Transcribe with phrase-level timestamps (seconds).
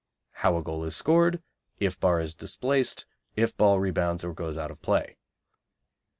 [0.41, 1.43] How a Goal is Scored.
[1.79, 3.05] If Bar is Displaced.
[3.35, 5.19] If Ball Rebounds or Goes Out of Play.